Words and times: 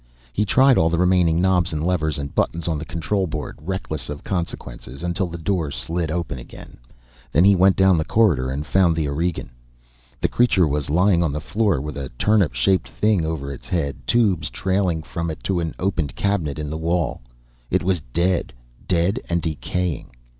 He 0.33 0.45
tried 0.45 0.79
all 0.79 0.89
the 0.89 0.97
remaining 0.97 1.39
knobs 1.41 1.71
and 1.71 1.85
levers 1.85 2.17
and 2.17 2.33
buttons 2.33 2.67
on 2.67 2.79
the 2.79 2.85
control 2.85 3.27
board, 3.27 3.59
reckless 3.61 4.09
of 4.09 4.23
consequences, 4.23 5.03
until 5.03 5.27
the 5.27 5.37
door 5.37 5.69
slid 5.69 6.09
open 6.09 6.39
again. 6.39 6.77
Then 7.31 7.43
he 7.43 7.55
went 7.55 7.75
down 7.75 7.99
the 7.99 8.03
corridor 8.03 8.49
and 8.49 8.65
found 8.65 8.95
the 8.95 9.07
Aurigean. 9.07 9.51
The 10.19 10.27
creature 10.27 10.67
was 10.67 10.89
lying 10.89 11.21
on 11.21 11.31
the 11.31 11.39
floor, 11.39 11.79
with 11.79 11.97
a 11.97 12.09
turnip 12.17 12.55
shaped 12.55 12.89
thing 12.89 13.23
over 13.27 13.53
its 13.53 13.67
head, 13.67 13.95
tubes 14.07 14.49
trailing 14.49 15.03
from 15.03 15.29
it 15.29 15.43
to 15.43 15.59
an 15.59 15.75
opened 15.77 16.15
cabinet 16.15 16.57
in 16.57 16.71
the 16.71 16.77
wall. 16.79 17.21
It 17.69 17.83
was 17.83 18.01
dead 18.11 18.53
dead 18.87 19.19
and 19.29 19.39
decaying. 19.39 20.09